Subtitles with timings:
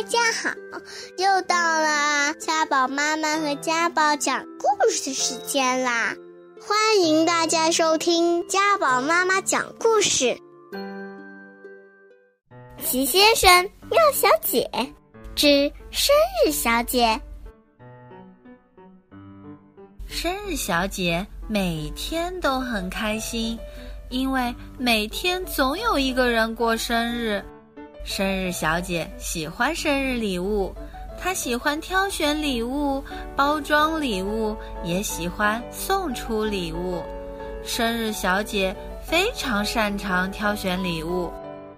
[0.00, 0.50] 大家好，
[1.18, 6.16] 又到了家宝妈妈和家宝讲故事的时间啦！
[6.58, 10.34] 欢迎大家收听家宝妈妈讲故事。
[12.82, 14.70] 齐先生、妙小姐
[15.34, 17.20] 之生日小姐。
[20.06, 23.58] 生日小姐每天都很开心，
[24.08, 27.44] 因为每天总有一个人过生日。
[28.02, 30.74] 生日小姐喜欢生日礼物，
[31.18, 33.04] 她喜欢挑选礼物、
[33.36, 37.02] 包装礼物，也喜欢送出礼物。
[37.62, 38.74] 生日小姐
[39.04, 41.30] 非常擅长挑选礼物，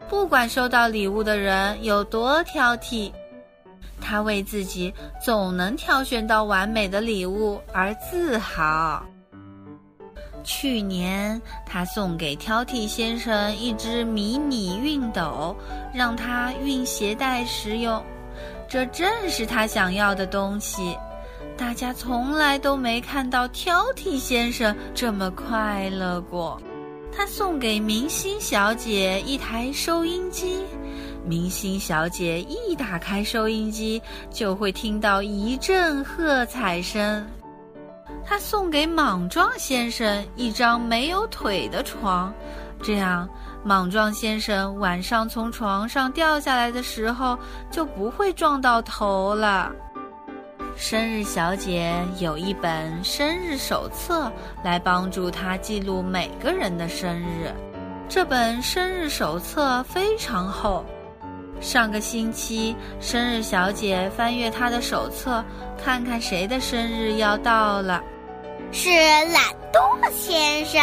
[0.09, 3.13] 不管收到礼物的人有多挑剔，
[4.01, 9.05] 她为自己总能挑选到完美的礼物而自豪。
[10.43, 15.57] 去年，他送给挑剔先生一只迷你熨斗，
[15.95, 18.03] 让他熨鞋带时用。
[18.69, 20.97] 这正是他想要的东西。
[21.57, 26.61] 大家从来都没看到挑剔先生这么快乐过。
[27.15, 30.65] 他送给明星小姐一台收音机，
[31.27, 37.27] 明星小姐一打开收音机，就会听到一阵喝彩声。
[38.33, 42.33] 他送给莽撞先生一张没有腿的床，
[42.83, 43.29] 这样
[43.63, 47.39] 莽撞先生晚上从床上掉下来的时候
[47.71, 49.71] 就不会撞到头了。
[50.79, 54.33] 生日小姐有一本生日手册
[54.65, 57.53] 来帮助她记录每个人的生日，
[58.09, 60.83] 这本生日手册非常厚。
[61.61, 65.45] 上个星期，生日小姐翻阅她的手册，
[65.77, 68.03] 看看谁的生日要到了。
[68.73, 70.81] 是懒惰先生，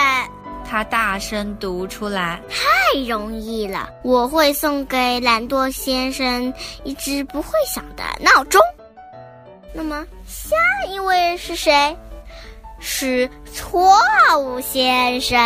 [0.63, 2.39] 他大声读出来。
[2.47, 8.61] 太容易了，我会送给懒惰先生一只不会响的闹钟。
[9.73, 10.55] 那么下
[10.87, 11.97] 一位是谁？
[12.79, 13.99] 是错
[14.39, 15.37] 误先生。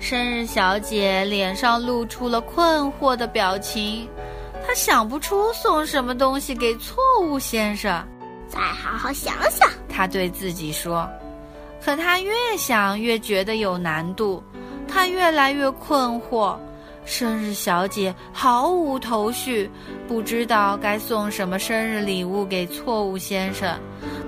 [0.00, 4.08] 生日小姐脸上露出了困惑的表情，
[4.66, 8.04] 她想不出送什么东西给错误先生。
[8.48, 11.08] 再好好想想，他对自己说。
[11.84, 14.42] 可他越想越觉得有难度，
[14.88, 16.56] 他越来越困惑。
[17.04, 19.68] 生日小姐毫无头绪，
[20.06, 23.76] 不知道该送什么生日礼物给错误先生。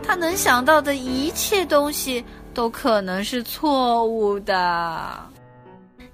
[0.03, 5.17] 他能想到的一切东西都可能是错误的。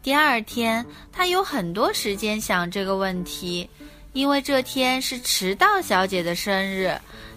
[0.02, 3.66] 第二天，他有很多时间想这个问题，
[4.12, 6.94] 因为这天是迟到小姐的生日。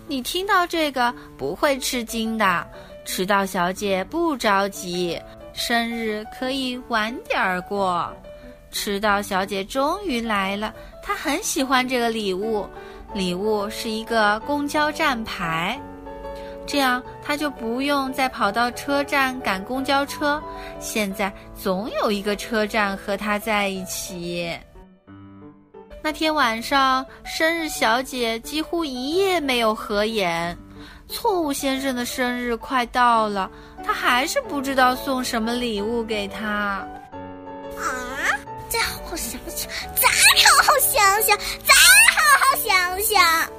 [0.08, 2.68] 你听到这个不会吃惊的，
[3.06, 5.20] 迟到小姐不着急，
[5.54, 8.12] 生日可以晚点儿过。
[8.70, 12.68] 迟到小姐终于来了，她很喜欢这个礼物，
[13.14, 15.80] 礼物是一个公交站牌，
[16.66, 20.42] 这样她就不用再跑到车站赶公交车，
[20.80, 24.52] 现在总有一个车站和她在一起。
[26.06, 30.56] 那天晚上，生日小姐几乎一夜没有合眼。
[31.08, 33.50] 错误先生的生日快到了，
[33.86, 36.46] 他还是不知道送什么礼物给他。
[37.78, 38.28] 啊！
[38.68, 41.74] 再好好想想，再好好想想，再
[42.12, 43.50] 好好想想。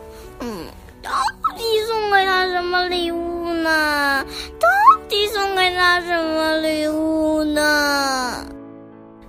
[0.41, 0.67] 嗯，
[1.03, 1.11] 到
[1.57, 4.23] 底送给他什么礼物呢？
[4.61, 4.69] 到
[5.09, 8.45] 底送给他什么礼物呢？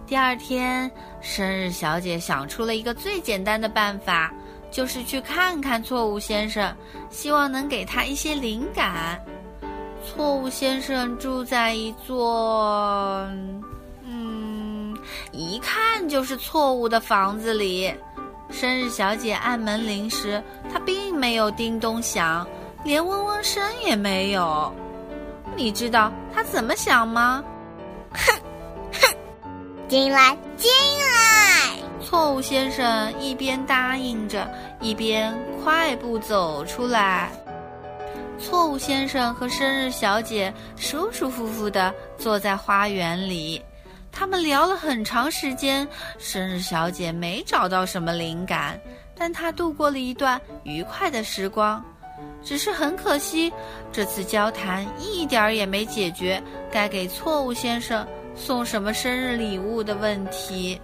[0.05, 0.91] 第二天。
[1.25, 4.31] 生日小姐想出了一个最简单的办法，
[4.69, 6.71] 就是去看看错误先生，
[7.09, 9.19] 希望能给他一些灵感。
[10.05, 13.27] 错误先生住在一座，
[14.03, 14.95] 嗯，
[15.31, 17.91] 一看就是错误的房子里。
[18.51, 22.47] 生日小姐按门铃时，他并没有叮咚响，
[22.83, 24.71] 连嗡嗡声也没有。
[25.55, 27.43] 你知道他怎么想吗？
[28.11, 28.39] 哼，
[28.93, 29.15] 哼，
[29.89, 31.14] 进来，进来。
[32.07, 34.47] 错误先生一边答应着，
[34.79, 37.31] 一边快步走出来。
[38.37, 43.59] 错误先生和生日小姐舒舒服服地坐在花园里，
[44.11, 45.87] 他们聊了很长时间。
[46.19, 48.79] 生日小姐没找到什么灵感，
[49.17, 51.83] 但她度过了一段愉快的时光。
[52.43, 53.51] 只是很可惜，
[53.91, 56.41] 这次交谈一点儿也没解决
[56.71, 58.05] 该给错误先生
[58.35, 60.79] 送什么生日礼物的问题。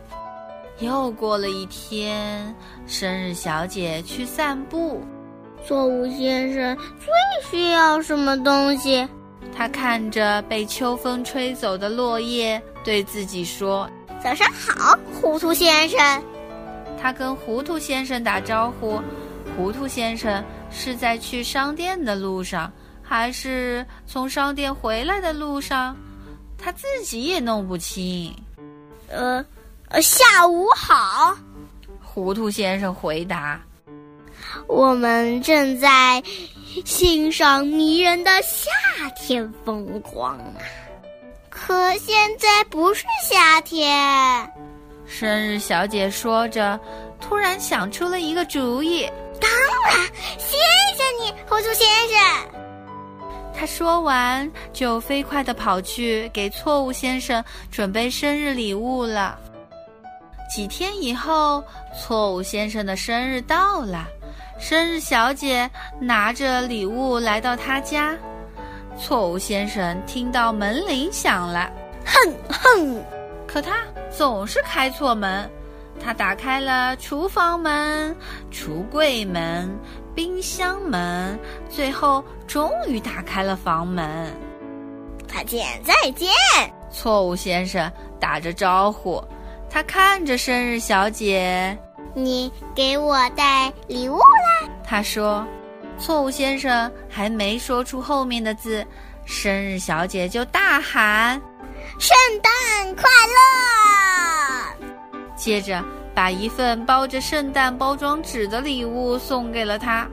[0.81, 2.55] 又过了一天，
[2.87, 5.01] 生日小姐去散步。
[5.63, 7.07] 错误先生最
[7.51, 9.07] 需要什么东西？
[9.55, 13.87] 他看着被秋风吹走的落叶，对自己说
[14.23, 15.99] ：“早上好，糊涂先生。”
[16.99, 18.99] 他跟糊涂先生打招呼。
[19.55, 22.71] 糊涂先生是在去商店的路上，
[23.03, 25.95] 还是从商店回来的路上？
[26.57, 28.33] 他自己也弄不清。
[29.09, 29.45] 呃，呃，
[29.99, 31.35] 下午好，
[32.01, 33.59] 糊涂先生回答。
[34.67, 36.21] 我们正在
[36.85, 38.69] 欣赏迷人的夏
[39.17, 40.55] 天风光啊，
[41.49, 44.49] 可现在不是夏天。
[45.05, 46.79] 生日小姐说着，
[47.19, 49.05] 突然想出了一个主意。
[49.41, 49.51] 当
[49.85, 50.07] 然，
[50.37, 52.61] 谢谢你，糊涂先生。
[53.53, 59.37] 他说完，就飞快地跑去给错误先生准备生日礼物了。
[60.51, 61.63] 几天以后，
[61.97, 64.05] 错误先生的生日到了，
[64.59, 68.13] 生日小姐拿着礼物来到他家。
[68.99, 71.71] 错误先生听到门铃响了，
[72.05, 73.01] 哼哼，
[73.47, 73.77] 可他
[74.09, 75.49] 总是开错门。
[76.03, 78.13] 他打开了厨房门、
[78.51, 79.73] 橱柜门、
[80.13, 81.39] 冰箱门，
[81.69, 84.35] 最后终于打开了房门。
[85.29, 86.27] 再见，再见！
[86.91, 87.89] 错误先生
[88.19, 89.23] 打着招呼，
[89.71, 91.77] 他看着生日小姐
[92.13, 95.45] ：“你给我带礼物啦？”他说。
[95.97, 98.83] 错误先生还没说出后面的字，
[99.23, 101.39] 生日小姐就大喊
[101.99, 103.03] ：“圣诞快
[104.81, 104.87] 乐！”
[105.37, 105.79] 接着，
[106.15, 110.07] 把一份包着圣诞包装纸的礼物送给了他。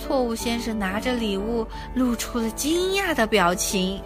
[0.00, 4.02] 错误先生拿着礼物，露出了惊讶的表情。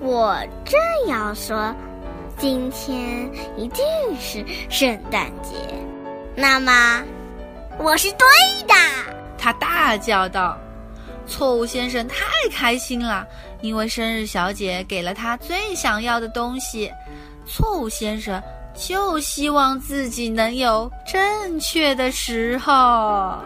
[0.00, 0.76] 我正
[1.06, 1.72] 要说，
[2.38, 3.84] 今天一定
[4.20, 5.56] 是圣诞节，
[6.36, 7.02] 那么
[7.78, 8.26] 我是对
[8.66, 8.74] 的。
[9.36, 10.56] 他大叫道。
[11.26, 13.26] 错误先生太开心了，
[13.60, 16.90] 因为生日小姐给了他最想要的东西。
[17.46, 18.42] 错误先生。
[18.80, 23.36] 就希望自己能有正确的时候。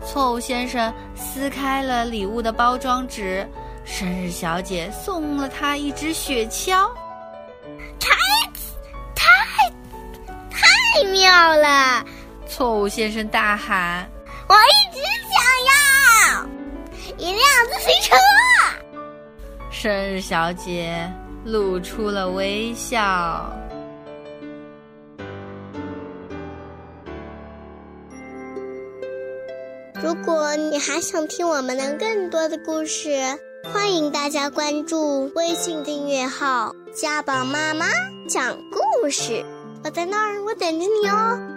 [0.00, 3.44] 错误先生撕开了礼物的包装纸，
[3.84, 6.88] 生日小姐送了他一只雪橇。
[11.34, 12.04] 太妙了！
[12.48, 14.08] 错误先生大喊
[14.48, 15.00] ：“我一直
[15.32, 16.46] 想要
[17.18, 18.14] 一辆自行车。”
[19.68, 21.10] 生日小姐
[21.44, 23.52] 露出了微笑。
[30.00, 33.10] 如果你还想听我们的更多的故事，
[33.72, 37.86] 欢迎大家关注微信订阅号“家宝妈妈
[38.28, 39.44] 讲故事”。
[39.84, 41.53] 我在那儿，我等着你哦。